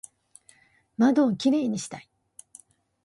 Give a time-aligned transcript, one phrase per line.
[0.97, 2.09] 窓をキレイにしたい